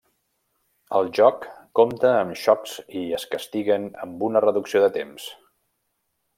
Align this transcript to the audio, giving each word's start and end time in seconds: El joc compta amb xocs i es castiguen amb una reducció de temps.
El 0.99 1.09
joc 1.17 1.45
compta 1.81 2.13
amb 2.23 2.39
xocs 2.45 2.75
i 3.03 3.05
es 3.19 3.27
castiguen 3.35 3.87
amb 4.07 4.27
una 4.31 4.45
reducció 4.49 4.85
de 4.87 4.93
temps. 5.01 5.33